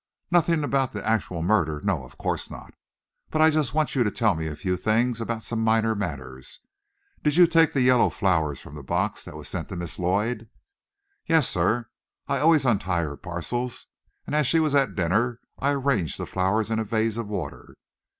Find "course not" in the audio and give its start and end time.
2.17-2.73